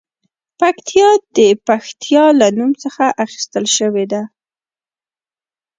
[0.59, 4.21] پکتیا د پښتیا له نوم څخه اخیستل شوې ده